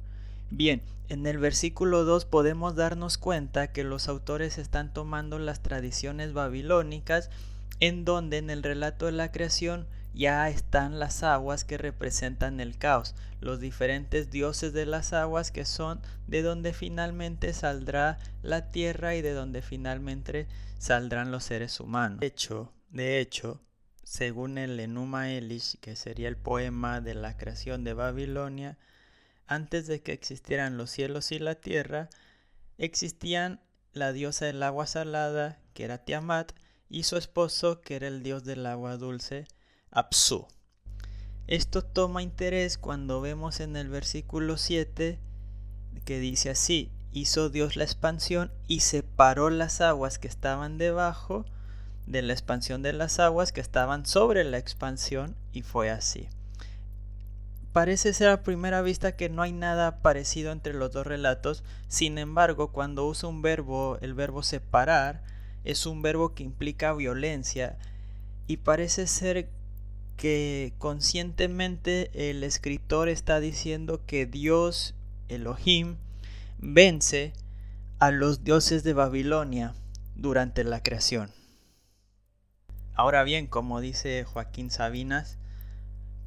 Bien, 0.51 0.83
en 1.09 1.27
el 1.27 1.39
versículo 1.39 2.05
2 2.05 2.25
podemos 2.25 2.75
darnos 2.75 3.19
cuenta 3.19 3.73
que 3.73 3.85
los 3.85 4.09
autores 4.09 4.59
están 4.59 4.93
tomando 4.93 5.39
las 5.39 5.63
tradiciones 5.63 6.33
babilónicas 6.33 7.31
en 7.81 8.05
donde 8.05 8.39
en 8.39 8.51
el 8.51 8.63
relato 8.63 9.07
de 9.07 9.13
la 9.13 9.33
creación 9.33 9.87
ya 10.15 10.49
están 10.49 10.99
las 11.01 11.23
aguas 11.23 11.65
que 11.65 11.77
representan 11.77 12.61
el 12.61 12.79
caos, 12.79 13.15
los 13.41 13.61
diferentes 13.61 14.31
dioses 14.31 14.73
de 14.73 14.87
las 14.87 15.13
aguas 15.13 15.51
que 15.51 15.65
son 15.65 16.01
de 16.29 16.43
donde 16.43 16.73
finalmente 16.73 17.53
saldrá 17.53 18.19
la 18.43 18.71
tierra 18.71 19.17
y 19.17 19.23
de 19.23 19.33
donde 19.33 19.61
finalmente 19.61 20.47
saldrán 20.79 21.33
los 21.33 21.45
seres 21.45 21.81
humanos. 21.81 22.21
De 22.21 22.27
hecho, 22.29 22.73
de 22.91 23.21
hecho, 23.21 23.61
según 24.05 24.57
el 24.57 24.79
Enuma 24.79 25.33
Elish, 25.33 25.79
que 25.81 25.97
sería 25.97 26.29
el 26.29 26.37
poema 26.37 27.01
de 27.01 27.15
la 27.15 27.37
creación 27.37 27.83
de 27.83 27.95
Babilonia, 27.95 28.79
antes 29.47 29.87
de 29.87 30.03
que 30.03 30.13
existieran 30.13 30.77
los 30.77 30.91
cielos 30.91 31.33
y 31.33 31.39
la 31.39 31.55
tierra, 31.55 32.09
existían 32.79 33.61
la 33.93 34.13
diosa 34.13 34.47
del 34.47 34.63
agua 34.63 34.87
salada, 34.87 35.59
que 35.73 35.85
era 35.85 35.99
Tiamat, 35.99 36.53
y 36.89 37.05
su 37.05 37.17
esposo, 37.17 37.81
que 37.81 37.97
era 37.97 38.09
el 38.09 38.23
dios 38.23 38.45
del 38.45 38.67
agua 38.67 38.97
dulce, 38.97 39.47
Apsu. 39.91 40.47
Esto 41.47 41.83
toma 41.83 42.23
interés 42.23 42.79
cuando 42.79 43.21
vemos 43.21 43.61
en 43.61 43.77
el 43.77 43.89
versículo 43.89 44.57
7 44.57 45.19
que 46.05 46.19
dice 46.19 46.51
así, 46.51 46.91
hizo 47.13 47.49
Dios 47.51 47.77
la 47.77 47.85
expansión 47.85 48.53
y 48.67 48.81
separó 48.81 49.51
las 49.51 49.81
aguas 49.81 50.19
que 50.19 50.29
estaban 50.29 50.79
debajo 50.79 51.45
de 52.07 52.23
la 52.23 52.33
expansión 52.33 52.83
de 52.83 52.93
las 52.93 53.19
aguas 53.21 53.53
que 53.53 53.61
estaban 53.61 54.05
sobre 54.05 54.45
la 54.45 54.59
expansión 54.59 55.37
y 55.53 55.63
fue 55.63 55.91
así. 55.91 56.29
Parece 57.75 58.13
ser 58.13 58.29
a 58.29 58.45
primera 58.45 58.83
vista 58.83 59.17
que 59.17 59.29
no 59.29 59.43
hay 59.43 59.51
nada 59.51 60.01
parecido 60.01 60.53
entre 60.53 60.75
los 60.75 60.93
dos 60.93 61.05
relatos, 61.05 61.65
sin 61.89 62.19
embargo 62.19 62.71
cuando 62.71 63.05
usa 63.05 63.29
un 63.29 63.43
verbo, 63.43 63.99
el 64.01 64.15
verbo 64.15 64.45
separar, 64.45 65.25
es 65.65 65.85
un 65.85 66.01
verbo 66.01 66.35
que 66.35 66.45
implica 66.45 66.95
violencia 66.95 67.77
y 68.47 68.59
parece 68.59 69.09
ser 69.09 69.49
que 70.17 70.73
conscientemente 70.79 72.31
el 72.31 72.45
escritor 72.45 73.09
está 73.09 73.41
diciendo 73.41 74.03
que 74.07 74.25
Dios, 74.25 74.95
Elohim, 75.27 75.97
vence 76.59 77.33
a 77.99 78.13
los 78.13 78.45
dioses 78.45 78.85
de 78.85 78.93
Babilonia 78.93 79.75
durante 80.15 80.63
la 80.63 80.81
creación. 80.81 81.33
Ahora 82.95 83.25
bien, 83.25 83.49
como 83.49 83.81
dice 83.81 84.23
Joaquín 84.23 84.71
Sabinas, 84.71 85.39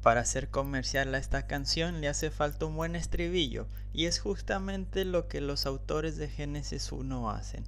para 0.02 0.20
hacer 0.20 0.48
comercial 0.48 1.14
a 1.14 1.18
esta 1.18 1.46
canción 1.46 2.00
le 2.00 2.08
hace 2.08 2.30
falta 2.30 2.66
un 2.66 2.76
buen 2.76 2.96
estribillo, 2.96 3.66
y 3.92 4.06
es 4.06 4.20
justamente 4.20 5.04
lo 5.04 5.28
que 5.28 5.40
los 5.40 5.66
autores 5.66 6.16
de 6.16 6.28
Génesis 6.28 6.92
1 6.92 7.30
hacen. 7.30 7.64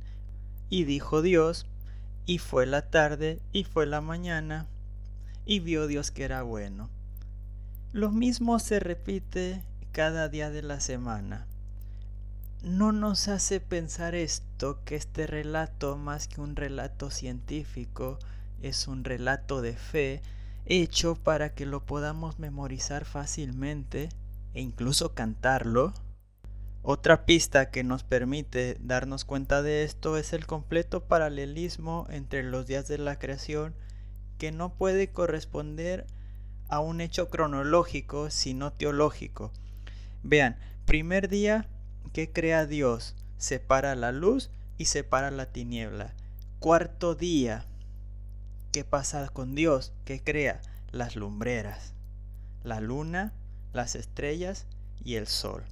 Y 0.69 0.85
dijo 0.85 1.23
Dios, 1.23 1.67
y 2.27 2.39
fue 2.39 2.67
la 2.67 2.91
tarde, 2.91 3.41
y 3.53 3.65
fue 3.65 3.87
la 3.87 4.01
mañana, 4.01 4.67
y 5.45 5.61
vio 5.61 5.87
Dios 5.87 6.11
que 6.11 6.25
era 6.25 6.43
bueno. 6.43 6.89
Lo 7.93 8.13
mismo 8.13 8.59
se 8.61 8.79
repite 8.79 9.65
cada 9.91 10.29
día 10.29 10.51
de 10.51 10.63
la 10.63 10.79
semana. 10.79 11.49
¿No 12.63 12.93
nos 12.93 13.27
hace 13.27 13.59
pensar 13.59 14.15
esto 14.15 14.85
que 14.85 14.95
este 14.95 15.27
relato, 15.27 15.97
más 15.97 16.29
que 16.29 16.41
un 16.41 16.55
relato 16.55 17.11
científico, 17.11 18.19
es 18.63 18.87
un 18.87 19.03
relato 19.03 19.63
de 19.63 19.75
fe 19.75 20.23
hecho 20.71 21.17
para 21.17 21.53
que 21.53 21.67
lo 21.67 21.85
podamos 21.85 22.39
memorizar 22.39 23.05
fácilmente 23.05 24.09
e 24.55 24.63
incluso 24.63 25.15
cantarlo? 25.15 25.93
Otra 26.83 27.27
pista 27.27 27.71
que 27.71 27.83
nos 27.83 28.05
permite 28.05 28.79
darnos 28.81 29.25
cuenta 29.25 29.63
de 29.63 29.83
esto 29.83 30.17
es 30.17 30.33
el 30.33 30.47
completo 30.47 31.05
paralelismo 31.05 32.07
entre 32.09 32.45
los 32.45 32.67
días 32.67 32.87
de 32.87 32.99
la 32.99 33.19
creación 33.19 33.75
que 34.39 34.53
no 34.53 34.73
puede 34.73 35.11
corresponder 35.11 36.07
a 36.69 36.79
un 36.79 37.01
hecho 37.01 37.29
cronológico, 37.29 38.31
sino 38.31 38.73
teológico. 38.73 39.53
Vean, 40.23 40.57
primer 40.87 41.29
día 41.29 41.69
que 42.13 42.33
crea 42.33 42.65
Dios, 42.65 43.17
separa 43.39 43.97
la 43.97 44.13
luz 44.13 44.51
y 44.79 44.85
separa 44.85 45.33
la 45.33 45.47
tiniebla. 45.47 46.15
Cuarto 46.61 47.17
día, 47.17 47.67
¿qué 48.73 48.85
pasa 48.85 49.29
con 49.29 49.55
Dios? 49.55 49.93
Que 50.05 50.23
crea 50.23 50.61
las 50.91 51.17
lumbreras, 51.17 51.95
la 52.63 52.81
luna, 52.81 53.33
las 53.73 53.95
estrellas 53.95 54.67
y 55.05 55.15
el 55.17 55.27
sol. 55.27 55.65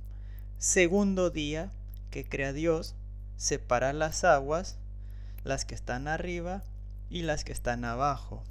Segundo 0.58 1.30
día 1.30 1.70
que 2.10 2.24
crea 2.24 2.52
Dios, 2.52 2.94
separa 3.36 3.92
las 3.92 4.24
aguas, 4.24 4.78
las 5.44 5.64
que 5.64 5.74
están 5.74 6.08
arriba 6.08 6.62
y 7.10 7.22
las 7.22 7.44
que 7.44 7.52
están 7.52 7.84
abajo 7.84 8.42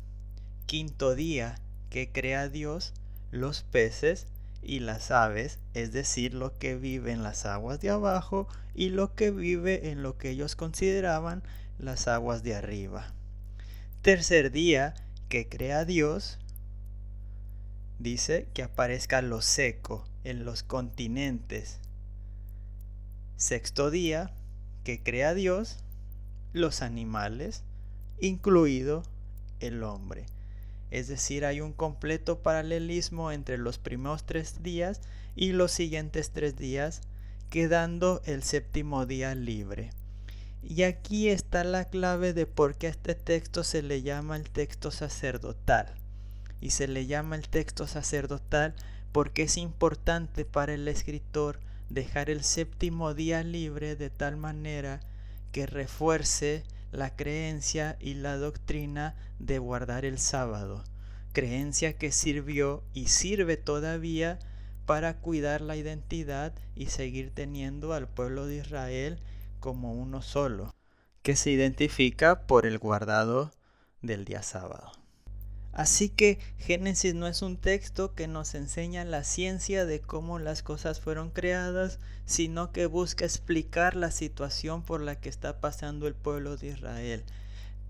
quinto 0.67 1.15
día 1.15 1.55
que 1.89 2.11
crea 2.11 2.49
Dios 2.49 2.93
los 3.31 3.63
peces 3.63 4.27
y 4.61 4.81
las 4.81 5.11
aves, 5.11 5.59
es 5.73 5.93
decir, 5.93 6.33
lo 6.33 6.53
que 6.57 6.75
vive 6.75 7.13
en 7.13 7.23
las 7.23 7.45
aguas 7.45 7.79
de 7.79 7.89
abajo 7.89 8.49
y 8.75 8.89
lo 8.89 9.15
que 9.15 9.31
vive 9.31 9.91
en 9.91 10.03
lo 10.03 10.17
que 10.17 10.31
ellos 10.31 10.57
consideraban 10.57 11.41
las 11.79 12.09
aguas 12.09 12.43
de 12.43 12.55
arriba. 12.55 13.13
Tercer 14.07 14.53
día 14.53 14.93
que 15.27 15.49
crea 15.49 15.83
Dios, 15.83 16.39
dice 17.99 18.47
que 18.53 18.63
aparezca 18.63 19.21
lo 19.21 19.41
seco 19.41 20.07
en 20.23 20.45
los 20.45 20.63
continentes. 20.63 21.81
Sexto 23.35 23.91
día 23.91 24.33
que 24.85 25.03
crea 25.03 25.33
Dios 25.33 25.79
los 26.53 26.81
animales, 26.81 27.63
incluido 28.21 29.03
el 29.59 29.83
hombre. 29.83 30.25
Es 30.89 31.09
decir, 31.09 31.43
hay 31.43 31.59
un 31.59 31.73
completo 31.73 32.41
paralelismo 32.41 33.33
entre 33.33 33.57
los 33.57 33.77
primeros 33.77 34.25
tres 34.25 34.63
días 34.63 35.01
y 35.35 35.51
los 35.51 35.73
siguientes 35.73 36.31
tres 36.31 36.55
días, 36.55 37.01
quedando 37.49 38.21
el 38.23 38.41
séptimo 38.43 39.05
día 39.05 39.35
libre. 39.35 39.89
Y 40.63 40.83
aquí 40.83 41.29
está 41.29 41.63
la 41.63 41.85
clave 41.85 42.33
de 42.33 42.45
por 42.45 42.75
qué 42.75 42.87
a 42.87 42.91
este 42.91 43.15
texto 43.15 43.63
se 43.63 43.81
le 43.81 44.01
llama 44.01 44.35
el 44.35 44.49
texto 44.49 44.91
sacerdotal. 44.91 45.93
Y 46.59 46.71
se 46.71 46.87
le 46.87 47.05
llama 47.05 47.35
el 47.35 47.47
texto 47.47 47.87
sacerdotal 47.87 48.75
porque 49.11 49.43
es 49.43 49.57
importante 49.57 50.45
para 50.45 50.73
el 50.73 50.87
escritor 50.87 51.59
dejar 51.89 52.29
el 52.29 52.43
séptimo 52.43 53.13
día 53.13 53.43
libre 53.43 53.95
de 53.95 54.09
tal 54.09 54.37
manera 54.37 54.99
que 55.51 55.65
refuerce 55.65 56.63
la 56.91 57.15
creencia 57.15 57.97
y 57.99 58.15
la 58.15 58.37
doctrina 58.37 59.15
de 59.39 59.59
guardar 59.59 60.05
el 60.05 60.19
sábado, 60.19 60.83
creencia 61.33 61.93
que 61.97 62.11
sirvió 62.11 62.83
y 62.93 63.07
sirve 63.07 63.57
todavía 63.57 64.39
para 64.85 65.17
cuidar 65.17 65.61
la 65.61 65.75
identidad 65.75 66.53
y 66.75 66.87
seguir 66.87 67.31
teniendo 67.33 67.93
al 67.93 68.07
pueblo 68.07 68.45
de 68.45 68.57
Israel 68.57 69.19
como 69.59 69.93
uno 69.93 70.21
solo, 70.21 70.75
que 71.21 71.35
se 71.35 71.51
identifica 71.51 72.47
por 72.47 72.65
el 72.65 72.77
guardado 72.77 73.51
del 74.01 74.25
día 74.25 74.43
sábado. 74.43 74.91
Así 75.77 76.09
que 76.09 76.39
Génesis 76.57 77.13
no 77.13 77.27
es 77.27 77.43
un 77.43 77.55
texto 77.55 78.15
que 78.15 78.27
nos 78.27 78.55
enseña 78.55 79.05
la 79.05 79.23
ciencia 79.23 79.85
de 79.85 80.01
cómo 80.01 80.39
las 80.39 80.63
cosas 80.63 80.99
fueron 80.99 81.29
creadas, 81.29 81.99
sino 82.25 82.71
que 82.71 82.87
busca 82.87 83.25
explicar 83.25 83.95
la 83.95 84.09
situación 84.09 84.81
por 84.81 85.01
la 85.01 85.19
que 85.19 85.29
está 85.29 85.59
pasando 85.59 86.07
el 86.07 86.15
pueblo 86.15 86.57
de 86.57 86.69
Israel. 86.69 87.23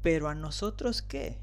Pero 0.01 0.27
a 0.27 0.35
nosotros 0.35 1.01
qué? 1.01 1.37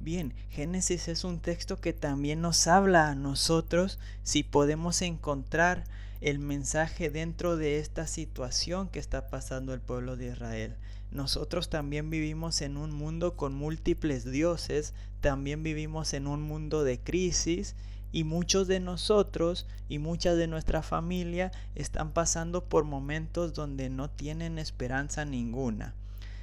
Bien, 0.00 0.34
Génesis 0.48 1.08
es 1.08 1.24
un 1.24 1.38
texto 1.38 1.80
que 1.80 1.92
también 1.92 2.40
nos 2.40 2.66
habla 2.66 3.10
a 3.10 3.14
nosotros 3.14 3.98
si 4.22 4.42
podemos 4.42 5.02
encontrar 5.02 5.84
el 6.22 6.38
mensaje 6.38 7.10
dentro 7.10 7.56
de 7.56 7.80
esta 7.80 8.06
situación 8.06 8.88
que 8.88 9.00
está 9.00 9.28
pasando 9.28 9.74
el 9.74 9.80
pueblo 9.80 10.16
de 10.16 10.28
Israel. 10.28 10.76
Nosotros 11.10 11.68
también 11.68 12.10
vivimos 12.10 12.62
en 12.62 12.76
un 12.76 12.92
mundo 12.92 13.36
con 13.36 13.54
múltiples 13.54 14.24
dioses, 14.24 14.94
también 15.20 15.64
vivimos 15.64 16.14
en 16.14 16.28
un 16.28 16.40
mundo 16.40 16.84
de 16.84 17.00
crisis 17.00 17.74
y 18.12 18.22
muchos 18.22 18.68
de 18.68 18.78
nosotros 18.78 19.66
y 19.88 19.98
muchas 19.98 20.36
de 20.36 20.46
nuestra 20.46 20.82
familia 20.82 21.50
están 21.74 22.12
pasando 22.12 22.66
por 22.66 22.84
momentos 22.84 23.52
donde 23.52 23.90
no 23.90 24.08
tienen 24.08 24.60
esperanza 24.60 25.24
ninguna. 25.24 25.92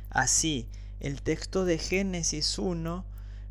Así, 0.09 0.67
el 0.99 1.21
texto 1.21 1.63
de 1.63 1.77
Génesis 1.77 2.59
1 2.59 3.05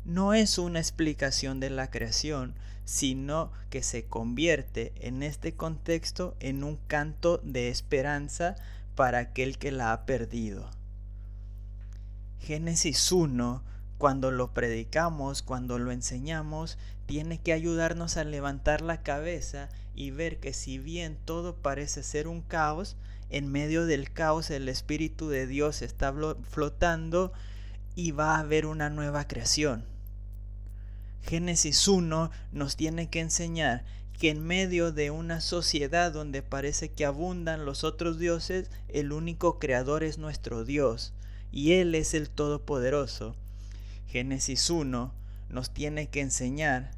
no 0.05 0.33
es 0.33 0.57
una 0.57 0.79
explicación 0.79 1.59
de 1.59 1.69
la 1.69 1.89
creación, 1.89 2.55
sino 2.85 3.51
que 3.69 3.83
se 3.83 4.05
convierte 4.05 4.93
en 4.95 5.21
este 5.21 5.53
contexto 5.53 6.35
en 6.39 6.63
un 6.63 6.77
canto 6.87 7.37
de 7.43 7.69
esperanza 7.69 8.55
para 8.95 9.19
aquel 9.19 9.57
que 9.57 9.71
la 9.71 9.93
ha 9.93 10.05
perdido. 10.05 10.71
Génesis 12.39 13.11
1, 13.11 13.63
cuando 13.99 14.31
lo 14.31 14.53
predicamos, 14.53 15.43
cuando 15.43 15.77
lo 15.77 15.91
enseñamos, 15.91 16.77
tiene 17.05 17.39
que 17.39 17.53
ayudarnos 17.53 18.17
a 18.17 18.23
levantar 18.23 18.81
la 18.81 19.03
cabeza 19.03 19.69
y 19.93 20.11
ver 20.11 20.39
que 20.39 20.53
si 20.53 20.79
bien 20.79 21.17
todo 21.25 21.55
parece 21.55 22.01
ser 22.01 22.27
un 22.27 22.41
caos, 22.41 22.97
en 23.29 23.51
medio 23.51 23.85
del 23.85 24.11
caos 24.11 24.49
el 24.49 24.69
Espíritu 24.69 25.29
de 25.29 25.45
Dios 25.45 25.81
está 25.81 26.13
flotando 26.49 27.33
y 27.95 28.11
va 28.11 28.35
a 28.35 28.39
haber 28.39 28.65
una 28.65 28.89
nueva 28.89 29.27
creación. 29.27 29.85
Génesis 31.21 31.87
1 31.87 32.31
nos 32.51 32.75
tiene 32.75 33.09
que 33.09 33.19
enseñar 33.19 33.83
que 34.17 34.29
en 34.29 34.45
medio 34.45 34.91
de 34.91 35.11
una 35.11 35.41
sociedad 35.41 36.11
donde 36.11 36.41
parece 36.41 36.89
que 36.89 37.05
abundan 37.05 37.65
los 37.65 37.83
otros 37.83 38.19
dioses, 38.19 38.69
el 38.89 39.11
único 39.13 39.59
creador 39.59 40.03
es 40.03 40.17
nuestro 40.17 40.65
Dios 40.65 41.13
y 41.51 41.73
Él 41.73 41.95
es 41.95 42.13
el 42.13 42.29
Todopoderoso. 42.29 43.35
Génesis 44.07 44.69
1 44.69 45.13
nos 45.49 45.69
tiene 45.71 46.07
que 46.09 46.21
enseñar 46.21 46.91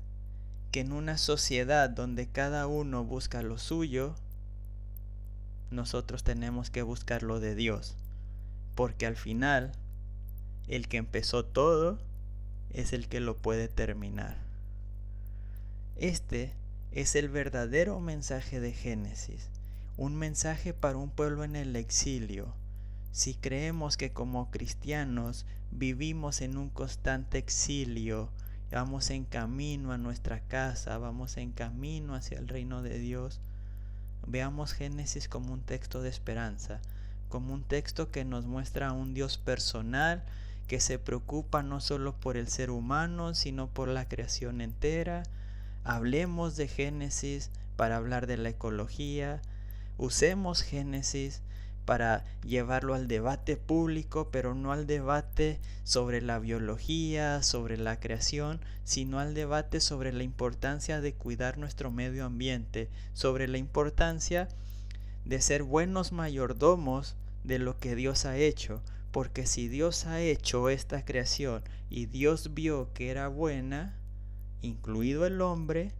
que 0.72 0.80
en 0.80 0.94
una 0.94 1.18
sociedad 1.18 1.90
donde 1.90 2.28
cada 2.28 2.66
uno 2.68 3.04
busca 3.04 3.42
lo 3.42 3.58
suyo, 3.58 4.16
nosotros 5.70 6.24
tenemos 6.24 6.70
que 6.70 6.82
buscar 6.82 7.24
lo 7.24 7.40
de 7.40 7.56
Dios, 7.56 7.96
porque 8.76 9.06
al 9.06 9.16
final 9.16 9.74
el 10.68 10.88
que 10.88 10.98
empezó 10.98 11.46
todo 11.46 12.00
es 12.72 12.94
el 12.94 13.08
que 13.08 13.20
lo 13.20 13.38
puede 13.38 13.68
terminar. 13.68 14.38
Este 15.96 16.54
es 16.92 17.16
el 17.16 17.30
verdadero 17.30 18.00
mensaje 18.00 18.60
de 18.60 18.74
Génesis, 18.74 19.50
un 19.98 20.16
mensaje 20.16 20.74
para 20.74 20.98
un 20.98 21.10
pueblo 21.10 21.44
en 21.44 21.56
el 21.56 21.76
exilio. 21.76 22.54
Si 23.12 23.34
creemos 23.34 23.98
que 23.98 24.12
como 24.12 24.52
cristianos 24.52 25.46
vivimos 25.72 26.42
en 26.42 26.58
un 26.58 26.70
constante 26.70 27.38
exilio, 27.38 28.30
vamos 28.72 29.10
en 29.10 29.26
camino 29.26 29.92
a 29.92 29.98
nuestra 29.98 30.40
casa, 30.40 30.98
vamos 30.98 31.38
en 31.38 31.52
camino 31.52 32.16
hacia 32.16 32.40
el 32.40 32.48
reino 32.48 32.82
de 32.82 33.00
Dios, 33.00 33.40
veamos 34.26 34.74
Génesis 34.74 35.28
como 35.28 35.54
un 35.54 35.62
texto 35.62 36.02
de 36.02 36.10
esperanza, 36.10 36.80
como 37.30 37.54
un 37.54 37.64
texto 37.64 38.12
que 38.12 38.26
nos 38.26 38.46
muestra 38.46 38.90
a 38.90 38.94
un 38.94 39.14
Dios 39.14 39.38
personal, 39.38 40.24
que 40.72 40.80
se 40.80 41.00
preocupa 41.00 41.64
no 41.64 41.82
solo 41.82 42.16
por 42.16 42.38
el 42.38 42.48
ser 42.48 42.72
humano, 42.72 43.34
sino 43.34 43.68
por 43.68 43.90
la 43.90 44.08
creación 44.08 44.62
entera. 44.62 45.24
Hablemos 45.84 46.56
de 46.56 46.70
Génesis 46.70 47.52
para 47.76 47.98
hablar 47.98 48.26
de 48.26 48.38
la 48.38 48.48
ecología. 48.48 49.42
Usemos 49.98 50.62
Génesis 50.62 51.42
para 51.84 52.24
llevarlo 52.46 52.94
al 52.94 53.10
debate 53.10 53.58
público, 53.58 54.30
pero 54.32 54.56
no 54.56 54.72
al 54.72 54.88
debate 54.88 55.60
sobre 55.84 56.22
la 56.22 56.40
biología, 56.40 57.44
sobre 57.44 57.76
la 57.76 58.00
creación, 58.00 58.62
sino 58.86 59.20
al 59.20 59.34
debate 59.34 59.82
sobre 59.82 60.14
la 60.14 60.24
importancia 60.24 61.02
de 61.02 61.14
cuidar 61.14 61.58
nuestro 61.58 61.92
medio 61.92 62.24
ambiente, 62.24 62.90
sobre 63.12 63.50
la 63.50 63.58
importancia 63.58 64.48
de 65.26 65.42
ser 65.42 65.64
buenos 65.64 66.14
mayordomos 66.14 67.18
de 67.44 67.60
lo 67.60 67.78
que 67.78 67.94
Dios 67.94 68.24
ha 68.24 68.38
hecho, 68.38 68.82
porque 69.12 69.46
si 69.46 69.68
Dios 69.68 70.06
ha 70.06 70.22
hecho 70.22 70.70
esta 70.70 71.04
creación 71.04 71.64
y 71.90 72.06
Dios 72.06 72.54
vio 72.54 72.94
que 72.94 73.10
era 73.10 73.28
buena, 73.28 73.96
incluido 74.62 75.26
el 75.26 75.42
hombre, 75.42 75.92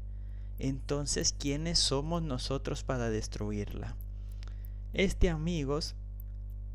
entonces 0.60 1.34
¿quiénes 1.38 1.80
somos 1.80 2.22
nosotros 2.24 2.84
para 2.84 3.10
destruirla? 3.10 3.96
Este, 4.94 5.30
amigos, 5.30 5.96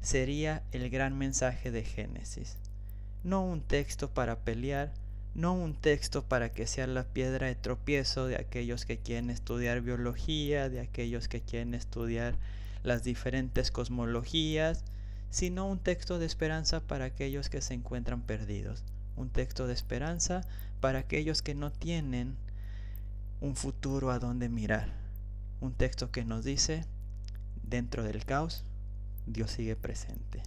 sería 0.01 0.63
el 0.73 0.91
gran 0.91 1.17
mensaje 1.17 1.71
de 1.71 1.85
Génesis. 1.85 2.57
No 3.25 3.45
un 3.45 3.61
texto 3.61 4.11
para 4.11 4.41
pelear, 4.41 4.93
no 5.35 5.55
un 5.55 5.75
texto 5.75 6.23
para 6.25 6.53
que 6.53 6.67
sea 6.67 6.87
la 6.87 7.05
piedra 7.05 7.47
de 7.47 7.55
tropiezo 7.55 8.27
de 8.27 8.37
aquellos 8.37 8.85
que 8.85 8.99
quieren 8.99 9.31
estudiar 9.31 9.81
biología, 9.81 10.69
de 10.69 10.81
aquellos 10.81 11.29
que 11.29 11.41
quieren 11.41 11.75
estudiar 11.75 12.37
las 12.83 13.03
diferentes 13.05 13.71
cosmologías, 13.71 14.85
sino 15.31 15.67
un 15.67 15.79
texto 15.79 16.19
de 16.19 16.27
esperanza 16.27 16.81
para 16.81 17.07
aquellos 17.07 17.51
que 17.51 17.61
se 17.61 17.75
encuentran 17.75 18.23
perdidos, 18.23 18.85
un 19.17 19.31
texto 19.31 19.67
de 19.67 19.75
esperanza 19.75 20.43
para 20.81 21.01
aquellos 21.01 21.43
que 21.43 21.55
no 21.55 21.73
tienen 21.73 22.37
un 23.41 23.57
futuro 23.57 24.11
a 24.11 24.19
donde 24.19 24.49
mirar, 24.49 24.89
un 25.61 25.73
texto 25.73 26.11
que 26.11 26.25
nos 26.25 26.45
dice, 26.45 26.85
dentro 27.63 28.03
del 28.03 28.25
caos, 28.25 28.65
Dios 29.27 29.51
sigue 29.51 29.77
presente. 29.77 30.43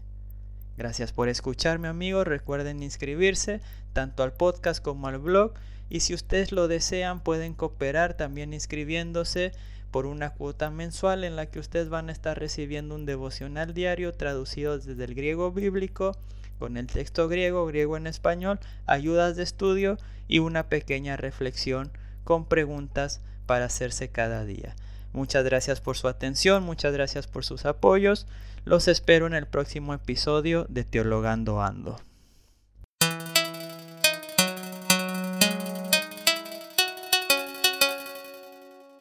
Gracias 0.77 1.11
por 1.11 1.27
escucharme 1.27 1.89
amigos, 1.89 2.25
recuerden 2.25 2.81
inscribirse 2.81 3.59
tanto 3.91 4.23
al 4.23 4.31
podcast 4.31 4.81
como 4.81 5.07
al 5.07 5.17
blog. 5.17 5.53
Y 5.89 5.99
si 6.01 6.13
ustedes 6.13 6.53
lo 6.53 6.69
desean 6.69 7.21
pueden 7.21 7.53
cooperar 7.53 8.15
también 8.15 8.53
inscribiéndose 8.53 9.51
por 9.91 10.05
una 10.05 10.31
cuota 10.31 10.69
mensual 10.69 11.23
en 11.23 11.35
la 11.35 11.47
que 11.47 11.59
ustedes 11.59 11.89
van 11.89 12.09
a 12.09 12.11
estar 12.11 12.37
recibiendo 12.39 12.95
un 12.95 13.05
devocional 13.05 13.73
diario 13.73 14.13
traducido 14.13 14.77
desde 14.77 15.03
el 15.03 15.15
griego 15.15 15.51
bíblico 15.51 16.15
con 16.59 16.77
el 16.77 16.87
texto 16.87 17.27
griego, 17.27 17.65
griego 17.65 17.97
en 17.97 18.05
español, 18.05 18.59
ayudas 18.85 19.35
de 19.35 19.43
estudio 19.43 19.97
y 20.27 20.39
una 20.39 20.67
pequeña 20.67 21.17
reflexión 21.17 21.91
con 22.23 22.45
preguntas 22.45 23.21
para 23.45 23.65
hacerse 23.65 24.09
cada 24.09 24.45
día. 24.45 24.75
Muchas 25.13 25.43
gracias 25.43 25.81
por 25.81 25.97
su 25.97 26.07
atención, 26.07 26.63
muchas 26.63 26.93
gracias 26.93 27.25
por 27.27 27.43
sus 27.43 27.65
apoyos. 27.65 28.27
Los 28.65 28.87
espero 28.87 29.25
en 29.25 29.33
el 29.33 29.47
próximo 29.47 29.93
episodio 29.93 30.67
de 30.69 30.83
Teologando 30.83 31.61
Ando. 31.61 32.08